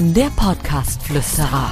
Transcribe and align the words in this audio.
Der 0.00 0.30
Podcast-Flüsterer. 0.30 1.70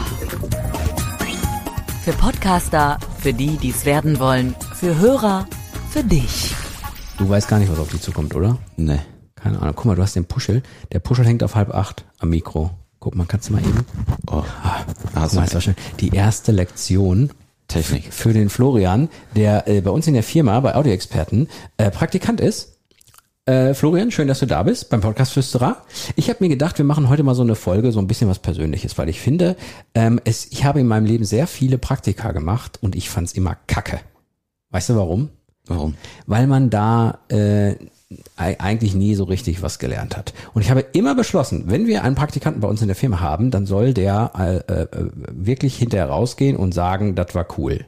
Für 2.02 2.12
Podcaster, 2.12 2.98
für 3.18 3.32
die, 3.32 3.56
die 3.56 3.70
es 3.70 3.84
werden 3.84 4.18
wollen, 4.18 4.54
für 4.74 4.98
Hörer, 4.98 5.46
für 5.90 6.04
dich. 6.04 6.54
Du 7.18 7.28
weißt 7.28 7.48
gar 7.48 7.58
nicht, 7.58 7.70
was 7.70 7.78
auf 7.78 7.88
dich 7.88 8.00
zukommt, 8.00 8.34
oder? 8.34 8.58
Nee. 8.76 8.98
Keine 9.36 9.60
Ahnung. 9.60 9.74
Guck 9.76 9.84
mal, 9.84 9.94
du 9.96 10.02
hast 10.02 10.16
den 10.16 10.24
Puschel. 10.24 10.62
Der 10.92 10.98
Puschel 10.98 11.24
hängt 11.24 11.42
auf 11.44 11.54
halb 11.54 11.72
acht 11.72 12.04
am 12.18 12.30
Mikro. 12.30 12.70
Guck 12.98 13.14
mal, 13.14 13.26
kannst 13.26 13.48
du 13.48 13.52
mal 13.52 13.60
eben? 13.62 13.84
Oh. 14.26 14.42
Ah, 14.62 14.84
guck 14.86 15.14
mal, 15.14 15.42
das 15.44 15.54
war 15.54 15.60
schön. 15.60 15.76
Die 16.00 16.08
erste 16.08 16.50
Lektion 16.52 17.30
Technik. 17.68 18.12
für 18.12 18.32
den 18.32 18.48
Florian, 18.48 19.08
der 19.36 19.68
äh, 19.68 19.80
bei 19.80 19.90
uns 19.90 20.06
in 20.06 20.14
der 20.14 20.22
Firma, 20.22 20.58
bei 20.60 20.74
Audioexperten, 20.74 21.48
äh, 21.76 21.90
Praktikant 21.90 22.40
ist. 22.40 22.75
Äh, 23.46 23.74
Florian, 23.74 24.10
schön, 24.10 24.26
dass 24.26 24.40
du 24.40 24.46
da 24.46 24.64
bist 24.64 24.90
beim 24.90 25.00
Podcast 25.00 25.32
Flüsterer. 25.32 25.76
Ich 26.16 26.28
habe 26.28 26.42
mir 26.42 26.48
gedacht, 26.48 26.78
wir 26.78 26.84
machen 26.84 27.08
heute 27.08 27.22
mal 27.22 27.36
so 27.36 27.42
eine 27.42 27.54
Folge, 27.54 27.92
so 27.92 28.00
ein 28.00 28.08
bisschen 28.08 28.28
was 28.28 28.40
Persönliches, 28.40 28.98
weil 28.98 29.08
ich 29.08 29.20
finde, 29.20 29.54
ähm, 29.94 30.20
es, 30.24 30.46
ich 30.50 30.64
habe 30.64 30.80
in 30.80 30.88
meinem 30.88 31.06
Leben 31.06 31.24
sehr 31.24 31.46
viele 31.46 31.78
Praktika 31.78 32.32
gemacht 32.32 32.78
und 32.82 32.96
ich 32.96 33.08
fand's 33.08 33.32
immer 33.32 33.56
kacke. 33.68 34.00
Weißt 34.70 34.88
du 34.88 34.96
warum? 34.96 35.28
Warum? 35.68 35.94
weil 36.26 36.46
man 36.46 36.70
da 36.70 37.18
äh, 37.28 37.74
ei- 38.36 38.58
eigentlich 38.60 38.94
nie 38.94 39.14
so 39.16 39.24
richtig 39.24 39.62
was 39.62 39.78
gelernt 39.80 40.16
hat. 40.16 40.32
Und 40.54 40.62
ich 40.62 40.70
habe 40.70 40.84
immer 40.92 41.14
beschlossen, 41.16 41.64
wenn 41.66 41.86
wir 41.88 42.02
einen 42.04 42.14
Praktikanten 42.16 42.60
bei 42.60 42.68
uns 42.68 42.82
in 42.82 42.86
der 42.88 42.94
Firma 42.96 43.20
haben, 43.20 43.50
dann 43.52 43.66
soll 43.66 43.92
der 43.94 44.32
äh, 44.68 44.72
äh, 44.72 44.86
wirklich 45.30 45.76
hinterher 45.76 46.08
rausgehen 46.08 46.56
und 46.56 46.72
sagen, 46.72 47.14
das 47.16 47.34
war 47.34 47.46
cool. 47.58 47.84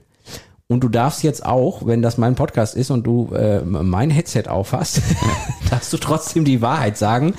Und 0.70 0.84
du 0.84 0.90
darfst 0.90 1.22
jetzt 1.22 1.46
auch, 1.46 1.86
wenn 1.86 2.02
das 2.02 2.18
mein 2.18 2.34
Podcast 2.34 2.76
ist 2.76 2.90
und 2.90 3.06
du 3.06 3.32
äh, 3.34 3.62
mein 3.62 4.10
Headset 4.10 4.48
aufhast, 4.48 5.00
darfst 5.70 5.90
du 5.94 5.96
trotzdem 5.96 6.44
die 6.44 6.60
Wahrheit 6.60 6.98
sagen. 6.98 7.34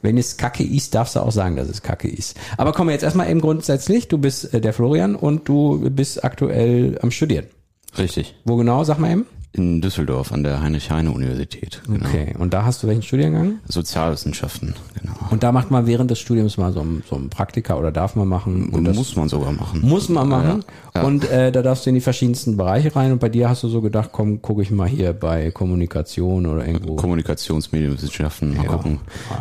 Wenn 0.00 0.16
es 0.16 0.36
Kacke 0.36 0.62
ist, 0.62 0.94
darfst 0.94 1.16
du 1.16 1.20
auch 1.20 1.32
sagen, 1.32 1.56
dass 1.56 1.68
es 1.68 1.82
Kacke 1.82 2.08
ist. 2.08 2.36
Aber 2.56 2.72
kommen 2.72 2.90
wir 2.90 2.94
jetzt 2.94 3.02
erstmal 3.02 3.28
eben 3.28 3.40
grundsätzlich. 3.40 4.06
Du 4.06 4.18
bist 4.18 4.54
äh, 4.54 4.60
der 4.60 4.72
Florian 4.72 5.16
und 5.16 5.48
du 5.48 5.90
bist 5.90 6.22
aktuell 6.22 7.00
am 7.02 7.10
Studieren. 7.10 7.46
Richtig. 7.96 8.36
Wo 8.44 8.54
genau, 8.54 8.84
sag 8.84 9.00
mal 9.00 9.10
eben? 9.10 9.26
In 9.52 9.80
Düsseldorf 9.80 10.30
an 10.30 10.42
der 10.44 10.60
Heinrich-Heine-Universität. 10.62 11.80
Genau. 11.86 12.04
Okay, 12.06 12.34
und 12.38 12.52
da 12.52 12.64
hast 12.66 12.82
du 12.82 12.86
welchen 12.86 13.02
Studiengang? 13.02 13.58
Sozialwissenschaften, 13.66 14.74
genau. 15.00 15.14
Und 15.30 15.42
da 15.42 15.52
macht 15.52 15.70
man 15.70 15.86
während 15.86 16.10
des 16.10 16.18
Studiums 16.18 16.58
mal 16.58 16.72
so 16.72 16.80
ein, 16.80 17.02
so 17.08 17.16
ein 17.16 17.30
Praktika 17.30 17.76
oder 17.76 17.90
darf 17.90 18.14
man 18.14 18.28
machen? 18.28 18.68
Und 18.68 18.84
das 18.84 18.94
muss 18.94 19.16
man 19.16 19.28
sogar 19.30 19.52
machen. 19.52 19.80
muss 19.80 20.10
man 20.10 20.28
machen. 20.28 20.64
Ja, 20.94 21.00
ja. 21.00 21.06
Und 21.06 21.28
äh, 21.30 21.50
da 21.50 21.62
darfst 21.62 21.86
du 21.86 21.90
in 21.90 21.94
die 21.94 22.02
verschiedensten 22.02 22.58
Bereiche 22.58 22.94
rein. 22.94 23.10
Und 23.10 23.20
bei 23.20 23.30
dir 23.30 23.48
hast 23.48 23.62
du 23.62 23.68
so 23.68 23.80
gedacht, 23.80 24.10
komm, 24.12 24.42
gucke 24.42 24.60
ich 24.62 24.70
mal 24.70 24.86
hier 24.86 25.14
bei 25.14 25.50
Kommunikation 25.50 26.44
oder 26.46 26.66
irgendwo. 26.66 26.96
Kommunikationsmedienwissenschaften, 26.96 28.54
mal 28.56 28.64
Ja. 28.64 28.72
gucken, 28.72 29.00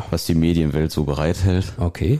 was 0.09 0.25
die 0.25 0.35
Medienwelt 0.35 0.91
so 0.91 1.03
bereithält. 1.03 1.73
Okay. 1.77 2.19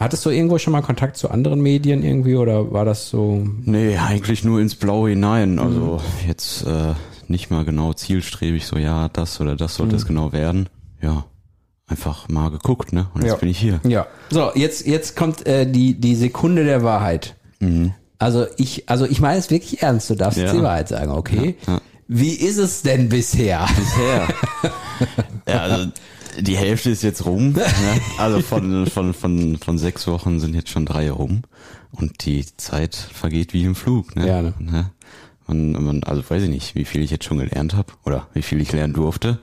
Hattest 0.00 0.24
du 0.26 0.30
irgendwo 0.30 0.58
schon 0.58 0.72
mal 0.72 0.80
Kontakt 0.82 1.16
zu 1.16 1.30
anderen 1.30 1.60
Medien 1.60 2.02
irgendwie 2.02 2.34
oder 2.34 2.72
war 2.72 2.84
das 2.84 3.10
so? 3.10 3.46
Nee, 3.64 3.96
eigentlich 3.98 4.42
nur 4.42 4.58
ins 4.60 4.74
Blaue 4.74 5.10
hinein. 5.10 5.58
Also 5.58 6.00
jetzt 6.26 6.66
äh, 6.66 6.94
nicht 7.30 7.50
mal 7.50 7.64
genau 7.64 7.92
zielstrebig, 7.92 8.66
so 8.66 8.76
ja, 8.76 9.08
das 9.08 9.40
oder 9.40 9.56
das 9.56 9.74
sollte 9.76 9.96
es 9.96 10.06
genau 10.06 10.32
werden. 10.32 10.68
Ja, 11.02 11.24
einfach 11.86 12.28
mal 12.28 12.50
geguckt, 12.50 12.92
ne? 12.92 13.06
Und 13.14 13.22
jetzt 13.22 13.32
Ja. 13.32 13.36
bin 13.38 13.48
ich 13.48 13.58
hier. 13.58 13.80
Ja. 13.84 14.06
So, 14.30 14.50
jetzt, 14.54 14.86
jetzt 14.86 15.16
kommt 15.16 15.46
äh, 15.46 15.70
die, 15.70 15.94
die 15.94 16.14
Sekunde 16.16 16.64
der 16.64 16.82
Wahrheit. 16.82 17.36
Also 18.18 18.46
ich, 18.56 18.88
also 18.88 19.04
ich 19.06 19.20
meine 19.20 19.38
es 19.38 19.50
wirklich 19.50 19.82
ernst, 19.82 20.10
du 20.10 20.14
darfst 20.14 20.38
Ja. 20.38 20.44
jetzt 20.46 20.54
die 20.56 20.62
Wahrheit 20.62 20.88
sagen, 20.88 21.10
okay? 21.12 21.56
Ja, 21.66 21.74
ja. 21.74 21.80
Wie 22.08 22.32
ist 22.34 22.58
es 22.58 22.82
denn 22.82 23.08
bisher? 23.08 23.66
Bisher. 23.76 24.28
ja, 25.48 25.60
also 25.60 25.90
die 26.40 26.56
Hälfte 26.56 26.90
ist 26.90 27.02
jetzt 27.02 27.24
rum. 27.24 27.52
Ne? 27.52 27.64
Also 28.18 28.40
von, 28.42 28.86
von, 28.86 29.12
von, 29.14 29.56
von 29.58 29.78
sechs 29.78 30.06
Wochen 30.06 30.38
sind 30.38 30.54
jetzt 30.54 30.68
schon 30.68 30.86
drei 30.86 31.10
rum. 31.10 31.42
Und 31.92 32.24
die 32.26 32.44
Zeit 32.58 32.94
vergeht 32.94 33.52
wie 33.54 33.64
im 33.64 33.74
Flug. 33.74 34.14
Ne? 34.16 34.28
Ja, 34.28 34.42
ne? 34.42 34.90
Man, 35.46 35.72
man, 35.72 36.02
also 36.04 36.28
weiß 36.28 36.42
ich 36.42 36.48
nicht, 36.48 36.74
wie 36.74 36.84
viel 36.84 37.02
ich 37.02 37.10
jetzt 37.10 37.24
schon 37.24 37.38
gelernt 37.38 37.74
habe 37.74 37.92
oder 38.04 38.28
wie 38.34 38.42
viel 38.42 38.60
ich 38.60 38.72
lernen 38.72 38.94
durfte. 38.94 39.38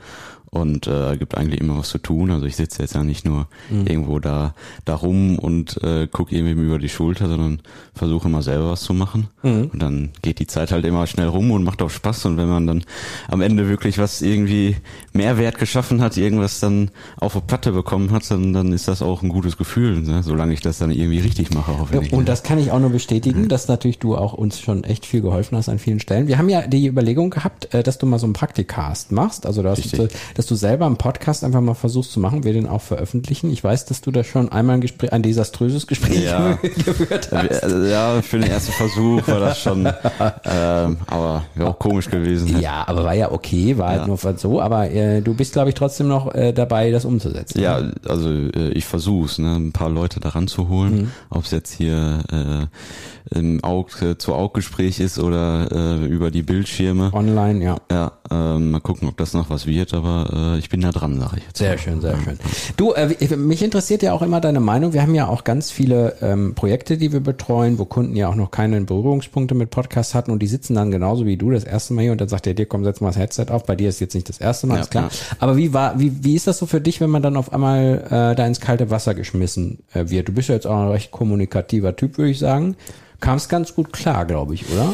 Und 0.53 0.85
äh, 0.85 1.17
gibt 1.17 1.35
eigentlich 1.35 1.59
immer 1.59 1.79
was 1.79 1.89
zu 1.89 1.97
tun. 1.97 2.29
Also 2.29 2.45
ich 2.45 2.55
sitze 2.55 2.83
jetzt 2.83 2.93
ja 2.93 3.03
nicht 3.03 3.25
nur 3.25 3.47
Mhm. 3.71 3.87
irgendwo 3.87 4.19
da, 4.19 4.53
da 4.85 4.93
rum 4.95 5.39
und 5.39 5.81
äh, 5.83 6.05
gucke 6.07 6.35
irgendwie 6.35 6.53
über 6.53 6.77
die 6.77 6.89
Schulter, 6.89 7.27
sondern 7.27 7.59
versuche 7.95 8.27
immer 8.27 8.41
selber 8.43 8.69
was 8.69 8.81
zu 8.81 8.93
machen. 8.93 9.27
Mhm. 9.41 9.71
Und 9.73 9.81
dann 9.81 10.09
geht 10.21 10.37
die 10.39 10.45
Zeit 10.47 10.71
halt 10.71 10.85
immer 10.85 11.07
schnell 11.07 11.27
rum 11.27 11.49
und 11.51 11.63
macht 11.63 11.81
auch 11.81 11.89
Spaß. 11.89 12.25
Und 12.25 12.37
wenn 12.37 12.47
man 12.49 12.67
dann 12.67 12.83
am 13.29 13.41
Ende 13.41 13.67
wirklich 13.67 13.97
was 13.97 14.21
irgendwie 14.21 14.75
Mehrwert 15.11 15.57
geschaffen 15.57 16.01
hat, 16.01 16.17
irgendwas 16.17 16.59
dann 16.59 16.91
auf 17.19 17.35
eine 17.35 17.41
Platte 17.41 17.71
bekommen 17.71 18.11
hat, 18.11 18.29
dann, 18.29 18.53
dann 18.53 18.71
ist 18.73 18.87
das 18.87 19.01
auch 19.01 19.23
ein 19.23 19.29
gutes 19.29 19.57
Gefühl, 19.57 20.01
ne? 20.01 20.21
solange 20.23 20.53
ich 20.53 20.61
das 20.61 20.77
dann 20.77 20.91
irgendwie 20.91 21.19
richtig 21.19 21.51
mache. 21.53 21.73
Hoffentlich. 21.79 22.13
Und 22.13 22.29
das 22.29 22.43
kann 22.43 22.59
ich 22.59 22.71
auch 22.71 22.79
nur 22.79 22.91
bestätigen, 22.91 23.47
dass 23.49 23.67
natürlich 23.67 23.97
du 23.99 24.15
auch 24.15 24.33
uns 24.33 24.59
schon 24.59 24.83
echt 24.83 25.05
viel 25.05 25.21
geholfen 25.21 25.57
hast 25.57 25.69
an 25.69 25.79
vielen 25.79 25.99
Stellen. 25.99 26.27
Wir 26.27 26.37
haben 26.37 26.49
ja 26.49 26.67
die 26.67 26.87
Überlegung 26.87 27.29
gehabt, 27.31 27.73
äh, 27.73 27.81
dass 27.81 27.97
du 27.97 28.05
mal 28.05 28.19
so 28.19 28.25
einen 28.27 28.33
Praktikast 28.33 29.11
machst, 29.11 29.45
also 29.45 29.63
dass, 29.63 29.79
Richtig. 29.79 29.99
du, 29.99 30.07
dass 30.43 30.49
du 30.49 30.55
selber 30.55 30.85
einen 30.87 30.97
Podcast 30.97 31.45
einfach 31.45 31.61
mal 31.61 31.73
versuchst 31.73 32.11
zu 32.11 32.19
machen, 32.19 32.43
wir 32.43 32.51
den 32.51 32.67
auch 32.67 32.81
veröffentlichen. 32.81 33.49
Ich 33.49 33.63
weiß, 33.63 33.85
dass 33.85 34.01
du 34.01 34.11
da 34.11 34.25
schon 34.25 34.51
einmal 34.51 34.75
ein 34.75 34.81
Gespräch, 34.81 35.13
ein 35.13 35.23
desaströses 35.23 35.87
Gespräch 35.87 36.25
Ja. 36.25 36.55
geführt 36.61 37.29
hast. 37.31 37.63
Also, 37.63 37.77
ja, 37.85 38.21
für 38.21 38.39
den 38.39 38.49
ersten 38.49 38.73
Versuch 38.73 39.25
war 39.25 39.39
das 39.39 39.61
schon, 39.61 39.85
ähm, 40.45 40.97
aber 41.07 41.45
wäre 41.55 41.69
auch 41.69 41.79
komisch 41.79 42.09
gewesen. 42.09 42.59
Ja, 42.59 42.83
aber 42.85 43.05
war 43.05 43.13
ja 43.13 43.31
okay, 43.31 43.77
war 43.77 43.89
halt 43.89 44.01
Ja. 44.01 44.07
nur 44.07 44.17
so, 44.17 44.59
aber 44.61 44.91
äh, 44.91 45.21
du 45.21 45.33
bist, 45.33 45.53
glaube 45.53 45.69
ich, 45.69 45.75
trotzdem 45.75 46.09
noch 46.09 46.33
äh, 46.35 46.51
dabei, 46.51 46.91
das 46.91 47.05
umzusetzen. 47.05 47.61
Ja, 47.61 47.79
also 48.05 48.29
äh, 48.29 48.69
ich 48.73 48.83
versuch's, 48.85 49.37
ne, 49.37 49.55
ein 49.55 49.71
paar 49.71 49.89
Leute 49.89 50.19
daran 50.19 50.47
zu 50.49 50.67
holen, 50.67 50.93
Mhm. 51.03 51.11
ob 51.29 51.45
es 51.45 51.51
jetzt 51.51 51.71
hier 51.71 52.19
äh, 52.31 53.37
im 53.39 53.63
Aug 53.63 53.87
äh, 54.01 54.17
zu 54.17 54.33
Aug-Gespräch 54.33 54.99
ist 54.99 55.17
oder 55.19 55.71
äh, 55.71 56.05
über 56.05 56.29
die 56.31 56.43
Bildschirme. 56.43 57.11
Online, 57.13 57.63
ja. 57.63 57.77
Ja, 57.89 58.11
ähm, 58.29 58.71
mal 58.71 58.81
gucken, 58.81 59.07
ob 59.07 59.15
das 59.17 59.33
noch 59.33 59.49
was 59.49 59.65
wird, 59.65 59.93
aber 59.93 60.29
äh, 60.35 60.57
ich 60.57 60.69
bin 60.69 60.81
da 60.81 60.91
dran, 60.91 61.19
sag 61.19 61.37
ich 61.37 61.43
jetzt. 61.45 61.57
Sehr 61.57 61.77
schön, 61.77 62.01
sehr 62.01 62.17
schön. 62.23 62.37
Du, 62.77 62.93
äh, 62.93 63.13
mich 63.37 63.61
interessiert 63.63 64.01
ja 64.03 64.13
auch 64.13 64.21
immer 64.21 64.41
deine 64.41 64.59
Meinung. 64.59 64.93
Wir 64.93 65.01
haben 65.01 65.15
ja 65.15 65.27
auch 65.27 65.43
ganz 65.43 65.71
viele 65.71 66.15
ähm, 66.21 66.55
Projekte, 66.55 66.97
die 66.97 67.11
wir 67.13 67.19
betreuen, 67.19 67.77
wo 67.79 67.85
Kunden 67.85 68.15
ja 68.15 68.27
auch 68.29 68.35
noch 68.35 68.51
keine 68.51 68.79
Berührungspunkte 68.81 69.55
mit 69.55 69.69
Podcasts 69.69 70.13
hatten 70.15 70.31
und 70.31 70.39
die 70.39 70.47
sitzen 70.47 70.75
dann 70.75 70.91
genauso 70.91 71.25
wie 71.25 71.37
du 71.37 71.51
das 71.51 71.63
erste 71.63 71.93
Mal 71.93 72.01
hier 72.03 72.11
und 72.11 72.21
dann 72.21 72.29
sagt 72.29 72.45
der 72.45 72.53
dir, 72.53 72.65
komm, 72.65 72.83
setz 72.83 73.01
mal 73.01 73.09
das 73.09 73.17
Headset 73.17 73.45
auf. 73.49 73.65
Bei 73.65 73.75
dir 73.75 73.89
ist 73.89 73.99
jetzt 73.99 74.13
nicht 74.15 74.29
das 74.29 74.39
erste 74.39 74.67
Mal, 74.67 74.75
Ja, 74.75 74.81
ist 74.81 74.91
klar. 74.91 75.09
ja. 75.11 75.35
Aber 75.39 75.57
wie 75.57 75.73
war, 75.73 75.99
wie, 75.99 76.23
wie 76.23 76.35
ist 76.35 76.47
das 76.47 76.57
so 76.57 76.65
für 76.65 76.81
dich, 76.81 76.99
wenn 77.01 77.09
man 77.09 77.21
dann 77.21 77.37
auf 77.37 77.53
einmal 77.53 78.03
äh, 78.07 78.35
da 78.35 78.45
ins 78.45 78.59
kalte 78.59 78.89
Wasser 78.89 79.13
geschmissen 79.13 79.79
äh, 79.93 80.09
wird? 80.09 80.27
Du 80.27 80.33
bist 80.33 80.49
ja 80.49 80.55
jetzt 80.55 80.67
auch 80.67 80.77
ein 80.77 80.89
recht 80.89 81.11
kommunikativer 81.11 81.95
Typ, 81.95 82.17
würde 82.17 82.31
ich 82.31 82.39
sagen. 82.39 82.75
Kamst 83.19 83.49
ganz 83.49 83.73
gut 83.75 83.93
klar, 83.93 84.25
glaube 84.25 84.53
ich, 84.53 84.65
oder? 84.71 84.93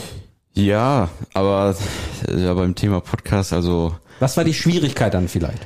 Ja, 0.54 1.10
aber 1.34 1.76
ja, 2.36 2.54
beim 2.54 2.76
Thema 2.76 3.00
Podcast, 3.00 3.54
also 3.54 3.94
Was 4.20 4.38
war 4.38 4.44
die 4.44 4.54
Schwierigkeit 4.54 5.14
dann 5.14 5.28
vielleicht? 5.28 5.66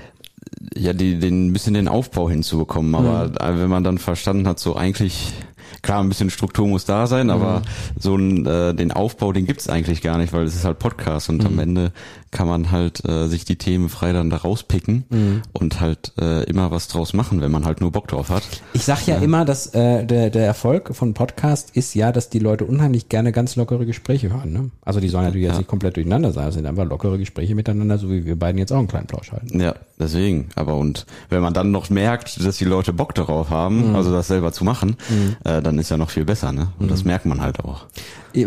ja, 0.76 0.94
die, 0.94 1.20
den 1.20 1.48
ein 1.48 1.54
bisschen 1.54 1.74
den 1.74 1.88
Aufbau 1.88 2.30
hinzubekommen. 2.30 2.96
Aber 2.96 3.32
äh, 3.40 3.60
wenn 3.60 3.70
man 3.70 3.84
dann 3.84 3.98
verstanden 3.98 4.48
hat, 4.48 4.60
so 4.60 4.76
eigentlich 4.76 5.34
klar, 5.82 6.02
ein 6.02 6.10
bisschen 6.10 6.30
Struktur 6.30 6.68
muss 6.68 6.86
da 6.86 7.08
sein, 7.08 7.30
aber 7.30 7.62
so 8.00 8.16
ein, 8.16 8.46
äh, 8.46 8.74
den 8.74 8.92
Aufbau, 8.92 9.34
den 9.34 9.46
gibt's 9.46 9.68
eigentlich 9.68 10.02
gar 10.02 10.18
nicht, 10.18 10.34
weil 10.34 10.44
es 10.44 10.56
ist 10.56 10.66
halt 10.66 10.80
Podcast 10.80 11.30
und 11.30 11.46
am 11.46 11.60
Ende 11.60 11.92
kann 12.34 12.48
man 12.48 12.72
halt 12.72 13.08
äh, 13.08 13.28
sich 13.28 13.46
die 13.46 13.56
Themen 13.56 13.88
frei 13.88 14.12
dann 14.12 14.30
da 14.30 14.38
rauspicken 14.38 15.06
und 15.54 15.80
halt 15.80 16.12
äh, 16.20 16.44
immer 16.44 16.72
was 16.72 16.88
draus 16.88 17.14
machen, 17.14 17.40
wenn 17.40 17.52
man 17.52 17.66
halt 17.66 17.80
nur 17.80 17.92
Bock 17.92 18.08
drauf 18.08 18.30
hat. 18.30 18.44
Ich 18.74 18.84
sag 18.84 19.06
ja, 19.08 19.18
immer, 19.18 19.46
dass 19.46 19.68
äh, 19.68 20.06
der, 20.06 20.30
der 20.30 20.46
Erfolg 20.46 20.96
von 20.96 21.14
Podcast 21.14 21.70
ist 21.76 21.94
ja, 21.94 22.12
dass 22.12 22.30
die 22.30 22.40
Leute 22.40 22.66
unheimlich 22.66 23.08
gerne 23.08 23.32
ganz 23.32 23.56
lockere 23.56 23.86
Gespräche 23.86 24.32
hören. 24.34 24.52
Ne? 24.52 24.72
Also 24.84 25.00
die 25.00 25.10
sollen 25.10 25.26
natürlich 25.26 25.48
jetzt 25.48 25.58
nicht 25.58 25.70
komplett 25.70 25.96
durcheinander 25.96 26.32
sein, 26.32 26.46
das 26.48 26.56
sind 26.56 26.66
einfach 26.66 26.86
lockere 26.86 27.18
Gespräche 27.18 27.56
miteinander, 27.56 27.98
so 27.98 28.10
wie 28.10 28.26
wir 28.26 28.38
beiden 28.38 28.58
jetzt 28.58 28.72
auch 28.72 28.80
einen 28.80 28.88
kleinen 28.88 29.08
Plausch 29.08 29.32
halten. 29.32 29.60
Ja, 29.60 29.76
deswegen. 30.00 30.50
Aber 30.56 30.76
und 30.76 31.06
wenn 31.30 31.42
man 31.42 31.54
dann 31.54 31.72
noch 31.72 31.90
merkt, 31.90 32.44
dass 32.44 32.58
die 32.58 32.66
Leute 32.66 32.92
Bock 32.92 33.16
darauf 33.16 33.50
haben, 33.50 33.96
also 33.96 34.12
das 34.12 34.28
selber 34.28 34.52
zu 34.52 34.64
machen, 34.64 34.98
äh, 35.44 35.62
dann 35.62 35.78
ist 35.78 35.90
ja 35.90 35.98
noch 35.98 36.10
viel 36.10 36.26
besser, 36.26 36.52
ne? 36.52 36.70
Und 36.80 36.90
das 36.90 37.04
merkt 37.04 37.26
man 37.26 37.42
halt 37.42 37.60
auch. 37.60 37.86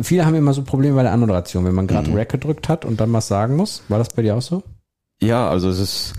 Viele 0.03 0.27
haben 0.27 0.35
immer 0.35 0.53
so 0.53 0.63
Probleme 0.63 0.97
bei 0.97 1.03
der 1.03 1.13
Anmoderation, 1.13 1.65
wenn 1.65 1.75
man 1.75 1.87
gerade 1.87 2.13
Rack 2.13 2.31
gedrückt 2.31 2.69
hat 2.69 2.85
und 2.85 3.01
dann 3.01 3.13
was 3.13 3.29
sagen 3.29 3.55
muss. 3.55 3.76
War 3.89 3.99
das 3.99 4.09
bei 4.11 4.23
dir 4.23 4.37
auch 4.37 4.43
so? 4.43 4.63
Ja, 5.21 5.49
also 5.49 5.69
es 5.71 5.79
ist, 5.79 6.15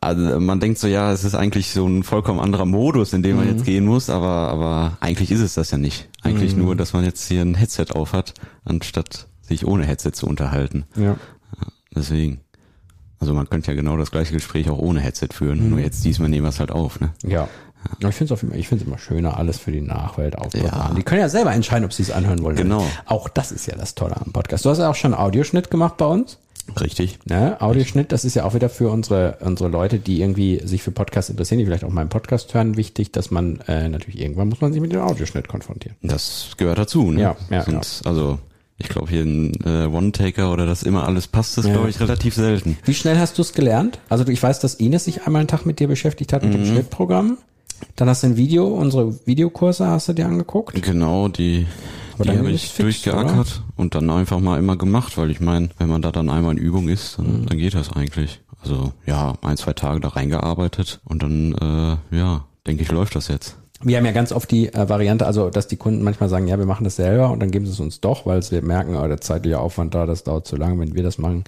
also 0.00 0.40
man 0.40 0.60
denkt 0.60 0.78
so, 0.78 0.86
ja, 0.88 1.12
es 1.12 1.24
ist 1.24 1.34
eigentlich 1.34 1.70
so 1.70 1.86
ein 1.86 2.02
vollkommen 2.02 2.40
anderer 2.40 2.64
Modus, 2.64 3.12
in 3.12 3.22
dem 3.22 3.36
man 3.36 3.48
jetzt 3.48 3.64
gehen 3.64 3.84
muss, 3.84 4.10
aber, 4.10 4.48
aber 4.48 4.96
eigentlich 5.00 5.30
ist 5.30 5.40
es 5.40 5.54
das 5.54 5.70
ja 5.70 5.78
nicht. 5.78 6.08
Eigentlich 6.22 6.56
nur, 6.56 6.74
dass 6.76 6.92
man 6.92 7.04
jetzt 7.04 7.26
hier 7.28 7.42
ein 7.42 7.54
Headset 7.54 7.86
auf 7.94 8.12
hat, 8.12 8.34
anstatt 8.64 9.28
sich 9.40 9.66
ohne 9.66 9.84
Headset 9.84 10.12
zu 10.12 10.26
unterhalten. 10.26 10.84
Ja. 10.96 11.16
Deswegen. 11.94 12.40
Also 13.18 13.32
man 13.32 13.48
könnte 13.48 13.70
ja 13.70 13.76
genau 13.76 13.96
das 13.96 14.10
gleiche 14.10 14.34
Gespräch 14.34 14.68
auch 14.68 14.78
ohne 14.78 15.00
Headset 15.00 15.28
führen, 15.32 15.70
nur 15.70 15.78
jetzt 15.78 16.04
diesmal 16.04 16.28
nehmen 16.28 16.44
wir 16.44 16.50
es 16.50 16.60
halt 16.60 16.70
auf, 16.70 17.00
ne? 17.00 17.12
Ja. 17.22 17.48
Aber 17.98 18.08
ich 18.08 18.14
finde 18.16 18.34
es 18.34 18.42
ich 18.42 18.68
find's 18.68 18.84
immer 18.84 18.98
schöner, 18.98 19.36
alles 19.36 19.58
für 19.58 19.70
die 19.70 19.80
Nachwelt 19.80 20.36
aufzubewahren. 20.36 20.90
Ja. 20.90 20.94
Die 20.94 21.02
können 21.02 21.20
ja 21.20 21.28
selber 21.28 21.52
entscheiden, 21.52 21.84
ob 21.84 21.92
sie 21.92 22.02
es 22.02 22.10
anhören 22.10 22.42
wollen. 22.42 22.56
Genau. 22.56 22.84
Auch 23.06 23.28
das 23.28 23.52
ist 23.52 23.66
ja 23.66 23.76
das 23.76 23.94
Tolle 23.94 24.16
am 24.16 24.32
Podcast. 24.32 24.64
Du 24.64 24.70
hast 24.70 24.78
ja 24.78 24.90
auch 24.90 24.94
schon 24.94 25.14
einen 25.14 25.22
Audioschnitt 25.22 25.70
gemacht 25.70 25.96
bei 25.96 26.06
uns. 26.06 26.38
Richtig. 26.80 27.18
Ne? 27.26 27.60
Audioschnitt, 27.60 28.12
das 28.12 28.24
ist 28.24 28.34
ja 28.34 28.44
auch 28.44 28.54
wieder 28.54 28.68
für 28.68 28.90
unsere, 28.90 29.38
unsere 29.40 29.68
Leute, 29.70 29.98
die 29.98 30.20
irgendwie 30.20 30.60
sich 30.64 30.82
für 30.82 30.90
Podcasts 30.90 31.30
interessieren, 31.30 31.58
die 31.58 31.64
vielleicht 31.64 31.84
auch 31.84 31.90
mal 31.90 32.00
einen 32.02 32.10
Podcast 32.10 32.52
hören, 32.54 32.76
wichtig, 32.76 33.12
dass 33.12 33.30
man 33.30 33.60
äh, 33.68 33.88
natürlich 33.88 34.20
irgendwann 34.20 34.48
muss 34.48 34.60
man 34.60 34.72
sich 34.72 34.82
mit 34.82 34.92
dem 34.92 35.00
Audioschnitt 35.00 35.48
konfrontieren. 35.48 35.96
Das 36.02 36.50
gehört 36.56 36.78
dazu, 36.78 37.10
ne? 37.10 37.20
Ja, 37.20 37.36
ja, 37.50 37.62
Sind, 37.62 38.02
Also, 38.04 38.38
ich 38.78 38.88
glaube, 38.88 39.08
hier 39.10 39.22
ein 39.22 39.52
äh, 39.64 39.86
One-Taker 39.86 40.52
oder 40.52 40.66
das 40.66 40.82
immer 40.82 41.06
alles 41.06 41.28
passt, 41.28 41.56
ist, 41.56 41.66
Ja. 41.66 41.72
glaube 41.72 41.88
ich, 41.88 41.98
relativ 42.00 42.34
selten. 42.34 42.76
Wie 42.84 42.94
schnell 42.94 43.18
hast 43.18 43.38
du 43.38 43.42
es 43.42 43.52
gelernt? 43.54 44.00
Also 44.10 44.26
ich 44.28 44.42
weiß, 44.42 44.58
dass 44.60 44.74
Ines 44.74 45.04
sich 45.04 45.22
einmal 45.26 45.40
einen 45.40 45.48
Tag 45.48 45.64
mit 45.64 45.80
dir 45.80 45.88
beschäftigt 45.88 46.32
hat 46.34 46.42
mit 46.42 46.52
Mhm. 46.52 46.56
dem 46.56 46.66
Schnittprogramm. 46.66 47.38
Dann 47.94 48.08
hast 48.08 48.22
du 48.22 48.26
ein 48.28 48.36
Video, 48.36 48.66
unsere 48.66 49.14
Videokurse 49.26 49.86
hast 49.86 50.08
du 50.08 50.12
dir 50.14 50.26
angeguckt. 50.26 50.82
Genau, 50.82 51.28
die, 51.28 51.66
Aber 52.18 52.24
die 52.32 52.38
habe 52.38 52.50
ich 52.50 52.62
fix, 52.68 53.02
durchgeackert 53.02 53.62
und 53.76 53.94
dann 53.94 54.08
einfach 54.10 54.40
mal 54.40 54.58
immer 54.58 54.76
gemacht, 54.76 55.16
weil 55.18 55.30
ich 55.30 55.40
meine, 55.40 55.68
wenn 55.78 55.88
man 55.88 56.02
da 56.02 56.10
dann 56.12 56.28
einmal 56.30 56.52
in 56.52 56.58
Übung 56.58 56.88
ist, 56.88 57.18
dann, 57.18 57.42
Mhm. 57.42 57.46
dann 57.46 57.58
geht 57.58 57.74
das 57.74 57.92
eigentlich. 57.92 58.40
Also 58.62 58.92
ja, 59.06 59.34
ein, 59.42 59.56
zwei 59.56 59.74
Tage 59.74 60.00
da 60.00 60.08
reingearbeitet 60.08 61.00
und 61.04 61.22
dann, 61.22 61.98
äh, 62.10 62.16
ja, 62.16 62.44
denke 62.66 62.82
ich, 62.82 62.90
läuft 62.90 63.14
das 63.14 63.28
jetzt. 63.28 63.56
Wir 63.82 63.98
haben 63.98 64.06
ja 64.06 64.12
ganz 64.12 64.32
oft 64.32 64.50
die 64.50 64.72
äh, 64.72 64.88
Variante, 64.88 65.26
also 65.26 65.50
dass 65.50 65.68
die 65.68 65.76
Kunden 65.76 66.02
manchmal 66.02 66.28
sagen, 66.30 66.48
ja, 66.48 66.58
wir 66.58 66.66
machen 66.66 66.84
das 66.84 66.96
selber 66.96 67.30
und 67.30 67.40
dann 67.40 67.50
geben 67.50 67.66
sie 67.66 67.72
es 67.72 67.80
uns 67.80 68.00
doch, 68.00 68.24
weil 68.26 68.42
sie 68.42 68.60
merken, 68.62 68.96
oh, 68.96 69.06
der 69.06 69.20
zeitliche 69.20 69.60
Aufwand 69.60 69.94
da, 69.94 70.06
das 70.06 70.24
dauert 70.24 70.46
zu 70.46 70.56
lange. 70.56 70.80
Wenn 70.80 70.94
wir 70.94 71.02
das 71.02 71.18
machen, 71.18 71.44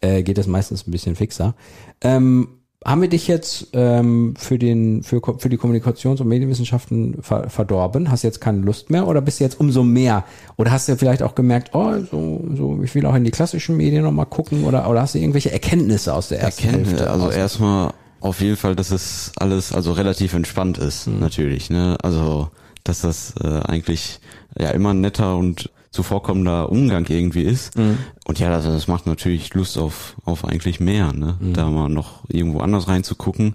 äh, 0.00 0.22
geht 0.22 0.38
das 0.38 0.46
meistens 0.46 0.86
ein 0.86 0.90
bisschen 0.90 1.14
fixer. 1.14 1.54
Ähm, 2.00 2.48
haben 2.84 3.02
wir 3.02 3.08
dich 3.08 3.26
jetzt 3.26 3.68
ähm, 3.72 4.34
für 4.38 4.58
den 4.58 5.02
für, 5.02 5.20
für 5.38 5.48
die 5.48 5.58
Kommunikations- 5.58 6.20
und 6.20 6.28
Medienwissenschaften 6.28 7.18
ver 7.22 7.50
verdorben? 7.50 8.10
Hast 8.10 8.22
jetzt 8.22 8.40
keine 8.40 8.60
Lust 8.60 8.88
mehr 8.90 9.06
oder 9.08 9.20
bist 9.20 9.40
du 9.40 9.44
jetzt 9.44 9.58
umso 9.58 9.82
mehr? 9.82 10.24
Oder 10.56 10.70
hast 10.70 10.88
du 10.88 10.96
vielleicht 10.96 11.22
auch 11.22 11.34
gemerkt, 11.34 11.70
oh, 11.74 11.94
so, 12.10 12.44
so 12.56 12.80
ich 12.82 12.94
will 12.94 13.04
auch 13.06 13.14
in 13.16 13.24
die 13.24 13.30
klassischen 13.32 13.76
Medien 13.76 14.04
noch 14.04 14.12
mal 14.12 14.24
gucken 14.26 14.64
oder 14.64 14.88
oder 14.88 15.02
hast 15.02 15.14
du 15.14 15.18
irgendwelche 15.18 15.50
Erkenntnisse 15.52 16.14
aus 16.14 16.28
der 16.28 16.40
ersten 16.40 16.66
Erkenntnis, 16.66 16.92
Hälfte? 16.92 17.10
also 17.10 17.30
erstmal 17.30 17.92
auf 18.20 18.40
jeden 18.40 18.56
Fall, 18.56 18.76
dass 18.76 18.90
es 18.90 19.32
alles 19.36 19.72
also 19.72 19.92
relativ 19.92 20.34
entspannt 20.34 20.78
ist, 20.78 21.06
Mhm. 21.08 21.18
natürlich. 21.20 21.70
Ne? 21.70 21.96
Also 22.02 22.48
dass 22.84 23.00
das 23.02 23.34
äh, 23.42 23.60
eigentlich 23.66 24.20
ja 24.58 24.70
immer 24.70 24.94
netter 24.94 25.36
und 25.36 25.70
zuvorkommender 25.90 26.70
Umgang 26.70 27.06
irgendwie 27.08 27.42
ist. 27.42 27.76
Mhm. 27.78 27.98
Und 28.26 28.38
ja, 28.38 28.50
das, 28.50 28.64
das 28.64 28.88
macht 28.88 29.06
natürlich 29.06 29.54
Lust 29.54 29.78
auf, 29.78 30.16
auf 30.24 30.44
eigentlich 30.44 30.80
mehr, 30.80 31.12
ne? 31.12 31.36
Mhm. 31.40 31.52
Da 31.54 31.68
mal 31.70 31.88
noch 31.88 32.24
irgendwo 32.28 32.60
anders 32.60 32.88
reinzugucken. 32.88 33.54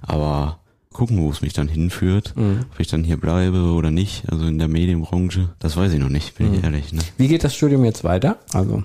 Aber 0.00 0.60
gucken, 0.92 1.18
wo 1.22 1.30
es 1.30 1.40
mich 1.42 1.52
dann 1.54 1.68
hinführt, 1.68 2.34
Mhm. 2.36 2.66
ob 2.72 2.78
ich 2.80 2.86
dann 2.88 3.02
hier 3.02 3.16
bleibe 3.16 3.58
oder 3.72 3.90
nicht, 3.90 4.24
also 4.30 4.44
in 4.46 4.58
der 4.58 4.68
Medienbranche, 4.68 5.48
das 5.58 5.76
weiß 5.76 5.92
ich 5.94 5.98
noch 5.98 6.10
nicht, 6.10 6.36
bin 6.36 6.48
Mhm. 6.50 6.54
ich 6.54 6.64
ehrlich. 6.64 6.92
Ne? 6.92 7.00
Wie 7.16 7.28
geht 7.28 7.44
das 7.44 7.54
Studium 7.54 7.84
jetzt 7.84 8.04
weiter? 8.04 8.36
Also 8.52 8.82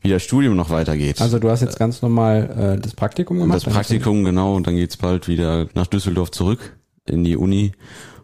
Wie 0.00 0.08
das 0.08 0.22
Studium 0.24 0.56
noch 0.56 0.70
weitergeht. 0.70 1.20
Also 1.20 1.38
du 1.38 1.48
hast 1.48 1.60
jetzt 1.60 1.78
ganz 1.78 2.02
normal 2.02 2.74
äh, 2.76 2.80
das 2.80 2.94
Praktikum 2.94 3.38
gemacht? 3.38 3.64
Das 3.64 3.72
Praktikum, 3.72 4.24
genau, 4.24 4.56
und 4.56 4.66
dann 4.66 4.74
geht's 4.74 4.96
bald 4.96 5.28
wieder 5.28 5.68
nach 5.74 5.86
Düsseldorf 5.86 6.32
zurück 6.32 6.76
in 7.06 7.22
die 7.22 7.36
Uni. 7.36 7.70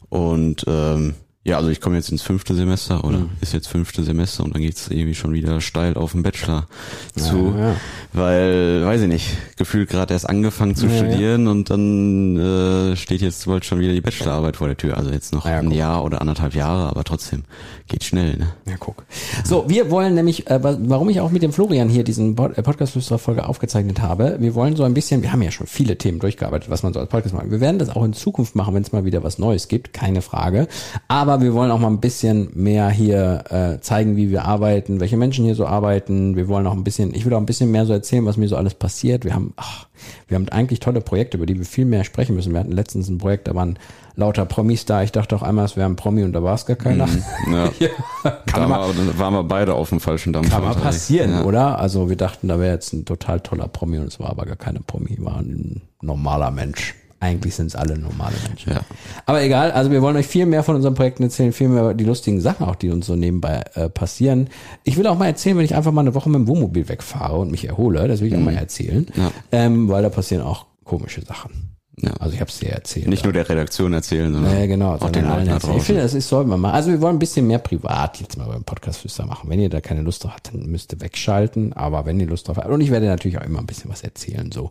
Und 0.09 0.65
ähm, 0.67 1.15
ja, 1.49 1.57
also 1.57 1.71
ich 1.71 1.81
komme 1.81 1.97
jetzt 1.97 2.11
ins 2.11 2.23
fünfte 2.23 2.55
Semester 2.55 3.05
oder 3.05 3.19
Mhm. 3.19 3.31
ist 3.41 3.53
jetzt 3.53 3.67
fünfte 3.69 4.05
Semester 4.05 4.45
und 4.45 4.55
dann 4.55 4.63
geht's 4.63 4.89
irgendwie 4.89 5.15
schon 5.15 5.33
wieder 5.33 5.61
steil 5.61 5.95
auf 5.95 6.13
den 6.13 6.23
Bachelor 6.23 6.69
zu. 7.17 7.55
ja. 7.59 7.75
Weil, 8.13 8.85
weiß 8.85 9.03
ich 9.03 9.09
nicht, 9.09 9.37
gefühlt 9.57 9.89
gerade 9.91 10.15
erst 10.15 10.29
angefangen 10.29 10.75
zu 10.77 10.87
Ja, 10.87 10.97
studieren 10.97 11.47
und 11.49 11.71
dann 11.71 12.37
äh, 12.37 12.97
steht 12.97 13.21
jetzt 13.23 13.47
bald 13.47 13.65
schon 13.65 13.81
wieder 13.81 13.93
die 13.93 14.01
Bachelorarbeit 14.01 14.57
vor 14.57 14.67
der 14.69 14.77
Tür. 14.77 14.97
Also 14.97 15.11
jetzt 15.11 15.33
noch 15.33 15.45
ein. 15.45 15.71
Jahr 15.71 16.05
oder 16.05 16.21
anderthalb 16.21 16.55
Jahre, 16.55 16.89
aber 16.91 17.05
trotzdem 17.05 17.45
geht 17.89 18.05
schnell, 18.05 18.37
ne? 18.37 18.49
Ja, 18.67 18.77
guck. 18.79 19.05
So, 19.45 19.65
wir 19.69 19.91
wollen 19.91 20.15
nämlich, 20.15 20.49
äh, 20.51 20.63
wa- 20.63 20.77
warum 20.81 21.09
ich 21.09 21.21
auch 21.21 21.31
mit 21.31 21.43
dem 21.43 21.53
Florian 21.53 21.89
hier 21.89 22.05
diesen 22.05 22.33
äh, 22.37 22.63
Podcast-Folge 22.63 23.47
aufgezeichnet 23.49 24.01
habe, 24.01 24.37
wir 24.41 24.55
wollen 24.55 24.77
so 24.77 24.85
ein 24.85 24.95
bisschen, 24.95 25.23
wir 25.23 25.33
haben 25.33 25.43
ja 25.43 25.51
schon 25.51 25.67
viele 25.67 25.97
Themen 25.97 26.19
durchgearbeitet, 26.19 26.71
was 26.71 26.83
man 26.83 26.93
so 26.93 27.01
als 27.01 27.09
Podcast 27.09 27.35
macht. 27.35 27.51
Wir 27.51 27.61
werden 27.61 27.79
das 27.79 27.89
auch 27.91 28.05
in 28.05 28.13
Zukunft 28.13 28.55
machen, 28.55 28.75
wenn 28.75 28.83
es 28.83 28.93
mal 28.93 29.05
wieder 29.05 29.23
was 29.23 29.39
Neues 29.39 29.69
gibt, 29.69 29.93
keine 29.93 30.23
Frage. 30.23 30.69
Aber 31.09 31.41
wir 31.41 31.55
wollen 31.55 31.71
auch 31.71 31.79
mal 31.79 31.89
ein 31.89 32.01
bisschen 32.01 32.51
mehr 32.55 32.91
hier 32.91 33.45
äh, 33.51 33.81
zeigen, 33.81 34.17
wie 34.17 34.31
wir 34.31 34.45
arbeiten, 34.45 35.01
welche 35.01 35.17
Menschen 35.17 35.45
hier 35.45 35.55
so 35.55 35.67
arbeiten. 35.67 36.37
Wir 36.37 36.49
wollen 36.49 36.67
auch 36.67 36.75
ein 36.75 36.85
bisschen, 36.85 37.15
ich 37.15 37.25
will 37.25 37.33
auch 37.35 37.39
ein 37.41 37.47
bisschen 37.47 37.71
mehr 37.71 37.87
so 37.87 37.93
erzählen, 37.93 38.27
was 38.27 38.37
mir 38.37 38.49
so 38.49 38.57
alles 38.57 38.75
passiert. 38.75 39.25
Wir 39.25 39.35
haben, 39.35 39.53
ach, 39.57 39.87
wir 40.29 40.35
haben 40.37 40.49
eigentlich 40.51 40.81
tolle 40.81 41.01
Projekte, 41.01 41.37
über 41.39 41.47
die 41.47 41.57
wir 41.59 41.65
viel 41.67 41.85
mehr 41.85 42.05
sprechen 42.05 42.35
müssen. 42.37 42.53
Wir 42.53 42.61
hatten 42.61 42.73
letztens 42.73 43.09
ein 43.09 43.19
Projekt, 43.19 43.49
da 43.49 43.55
waren 43.55 43.79
lauter 44.19 44.45
Promis 44.45 44.85
da. 44.85 45.03
Ich 45.03 45.13
dachte 45.13 45.35
auch 45.37 45.43
einmal, 45.43 45.65
es 45.65 45.77
wäre 45.77 45.89
ein 45.89 45.97
Promi 45.97 46.25
und 46.25 46.33
da 46.33 46.43
war 46.43 46.55
es 46.55 46.67
gar 46.67 46.77
keiner. 46.77 47.09
Ja. 47.51 47.71
Kann 48.47 48.63
da 48.63 48.69
man- 48.69 48.81
war, 48.81 49.19
waren 49.19 49.35
wir 49.35 49.45
beide 49.45 49.75
auf 49.75 49.89
dem 49.89 50.01
falschen 50.01 50.33
Dampfer. 50.33 50.57
Kann 50.57 50.65
mal 50.65 50.75
passieren, 50.75 51.31
ja. 51.31 51.45
oder? 51.45 51.79
Also 51.79 52.09
wir 52.11 52.17
dachten, 52.17 52.49
da 52.49 52.59
wäre 52.59 52.75
jetzt 52.75 52.93
ein 52.93 53.05
total 53.05 53.41
toller 53.41 53.69
Promi 53.69 53.99
und 53.99 54.09
es 54.09 54.19
war 54.21 54.29
aber 54.31 54.45
gar 54.45 54.57
keine 54.57 54.81
Promi, 54.81 55.17
war 55.21 55.39
ein 55.39 55.83
normaler 56.03 56.51
Mensch. 56.51 56.95
Eigentlich 57.21 57.57
sind 57.57 57.67
es 57.67 57.75
alle 57.75 57.99
normale 57.99 58.35
Menschen. 58.49 58.73
Ja. 58.75 58.81
Aber 59.27 59.43
egal, 59.43 59.73
also 59.73 59.91
wir 59.91 60.03
wollen 60.03 60.17
euch 60.17 60.29
viel 60.29 60.47
mehr 60.47 60.63
von 60.63 60.77
unseren 60.77 60.95
Projekten 60.95 61.25
erzählen, 61.25 61.53
viel 61.53 61.69
mehr 61.69 61.81
über 61.83 61.95
die 61.95 62.05
lustigen 62.05 62.41
Sachen 62.41 62.65
auch, 62.67 62.77
die 62.77 62.91
uns 62.91 63.07
so 63.07 63.17
nebenbei 63.17 63.63
äh, 63.75 63.89
passieren. 63.89 64.49
Ich 64.85 64.97
will 64.97 65.07
auch 65.09 65.19
mal 65.19 65.27
erzählen, 65.27 65.57
wenn 65.57 65.65
ich 65.65 65.75
einfach 65.75 65.91
mal 65.91 66.03
eine 66.03 66.15
Woche 66.15 66.29
mit 66.31 66.39
dem 66.41 66.47
Wohnmobil 66.47 66.89
wegfahre 66.89 67.37
und 67.37 67.51
mich 67.51 67.67
erhole, 67.67 68.07
das 68.07 68.21
will 68.21 68.29
ich 68.29 68.37
auch 68.37 68.41
mal 68.45 68.55
erzählen, 68.55 69.07
Mhm. 69.17 69.23
Ja. 69.23 69.31
ähm, 69.51 69.89
weil 69.89 70.03
da 70.05 70.11
passieren 70.11 70.45
auch 70.45 70.67
komische 70.85 71.23
Sachen. 71.25 71.68
Ja. 72.01 72.13
Also 72.21 72.35
ich 72.35 72.41
habe 72.41 72.51
es 72.51 72.59
dir 72.59 72.71
erzählt. 72.71 73.09
Nicht 73.09 73.25
nur 73.25 73.33
der 73.33 73.49
Redaktion 73.49 73.93
erzählen, 73.93 74.33
sondern 74.33 74.57
Ja, 74.59 74.67
genau. 74.67 74.95
auch 74.95 75.01
sondern 75.01 75.25
den 75.25 75.31
allen 75.33 75.49
erzählen. 75.49 75.77
Ich 75.79 75.83
finde, 75.83 76.03
das 76.03 76.15
ist, 76.15 76.29
sollten 76.29 76.49
wir 76.51 76.57
mal. 76.57 76.73
Also 76.73 76.91
wir 76.91 77.01
wollen 77.01 77.17
ein 77.17 77.19
bisschen 77.19 77.47
mehr 77.47 77.59
privat 77.59 78.21
jetzt 78.21 78.37
mal 78.37 78.47
beim 78.47 78.63
Podcast 78.65 79.01
Flüster 79.01 79.27
machen. 79.27 79.51
Wenn 79.51 79.59
ihr 79.61 79.69
da 79.69 79.81
keine 79.81 80.03
Lust 80.03 80.23
drauf 80.25 80.33
habt, 80.35 80.53
dann 80.55 80.67
müsst 80.67 80.93
ihr 80.93 81.01
wegschalten. 81.01 81.73
Aber 81.73 82.07
wenn 82.07 82.21
ihr 82.21 82.27
Lust 82.27 82.47
drauf 82.49 82.57
habt, 82.57 82.69
und 82.69 82.81
ich 82.81 82.91
werde 82.91 83.07
natürlich 83.07 83.39
auch 83.39 83.45
immer 83.45 83.59
ein 83.59 83.67
bisschen 83.67 83.91
was 83.91 84.03
erzählen, 84.03 84.53
so, 84.53 84.71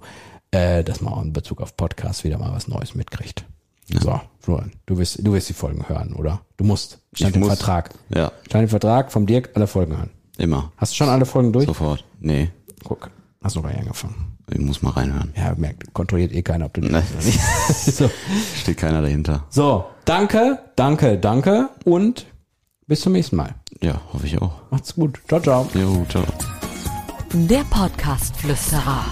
äh, 0.51 0.83
dass 0.83 1.01
man 1.01 1.13
auch 1.13 1.21
in 1.21 1.33
Bezug 1.33 1.59
auf 1.62 1.75
Podcast 1.75 2.24
wieder 2.24 2.38
mal 2.38 2.53
was 2.53 2.68
Neues 2.69 2.95
mitkriegt. 2.95 3.44
So, 4.01 4.19
Florian, 4.39 4.71
du 4.85 4.97
wirst, 4.97 5.25
du 5.25 5.31
wirst 5.33 5.47
die 5.47 5.53
Folgen 5.53 5.88
hören, 5.88 6.13
oder? 6.13 6.41
Du 6.57 6.65
musst. 6.65 7.00
Stand 7.13 7.30
Ich 7.31 7.35
im 7.35 7.39
muss. 7.41 7.50
Vertrag. 7.57 7.89
Ja, 8.13 8.31
Stand 8.45 8.63
im 8.63 8.69
Vertrag 8.69 9.12
vom 9.13 9.25
Dirk, 9.25 9.51
alle 9.53 9.65
Folgen 9.68 9.95
hören. 9.97 10.09
immer. 10.38 10.71
Hast 10.77 10.91
du 10.91 10.97
schon 10.97 11.09
alle 11.09 11.25
Folgen 11.25 11.53
durch? 11.53 11.65
Sofort. 11.65 12.03
Nee, 12.19 12.50
Guck, 12.83 13.09
hast 13.44 13.56
noch 13.56 13.63
gar 13.63 13.69
nicht 13.69 13.81
angefangen. 13.81 14.38
ich 14.51 14.60
muss 14.60 14.81
mal 14.81 14.92
reinhören. 14.92 15.34
Ja, 15.36 15.54
merkt, 15.56 15.94
kontrolliert 15.94 16.34
eh 16.34 16.42
keiner, 16.42 16.66
ob 16.66 16.74
du 16.74 16.81
nicht. 16.81 16.94
so. 17.69 18.10
Steht 18.56 18.78
keiner 18.78 19.01
dahinter. 19.01 19.45
so, 19.50 19.86
danke, 20.06 20.60
danke, 20.75 21.18
danke 21.18 21.69
und 21.86 22.25
bis 22.88 23.01
zum 23.01 23.13
nächsten 23.13 23.36
Mal. 23.36 23.56
Ja, 23.81 24.01
hoffe 24.13 24.25
ich 24.25 24.42
auch. 24.42 24.54
Macht's 24.72 24.95
gut. 24.95 25.19
Ciao, 25.28 25.39
ciao. 25.39 25.69
Jo, 25.74 26.06
ciao. 26.10 26.24
Der 27.34 27.63
Podcast-Flüsterer. 27.66 29.06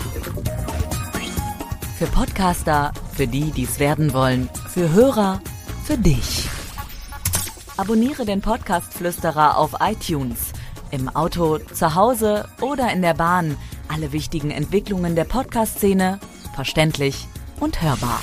Für 1.98 2.08
Podcaster, 2.08 2.94
für 3.14 3.28
die, 3.28 3.52
die 3.52 3.64
es 3.64 3.80
werden 3.80 4.14
wollen, 4.14 4.50
für 4.70 4.92
Hörer, 4.92 5.42
für 5.84 5.98
dich. 5.98 6.48
Abonniere 7.78 8.26
den 8.26 8.42
Podcast-Flüsterer 8.42 9.58
auf 9.58 9.76
iTunes. 9.82 10.54
Im 10.92 11.10
Auto, 11.10 11.58
zu 11.58 11.96
Hause 11.96 12.48
oder 12.62 12.92
in 12.94 13.02
der 13.02 13.14
Bahn. 13.14 13.58
Alle 13.88 14.12
wichtigen 14.12 14.52
Entwicklungen 14.52 15.16
der 15.16 15.26
Podcast-Szene 15.26 16.20
verständlich 16.56 17.28
und 17.60 17.82
hörbar. 17.82 18.22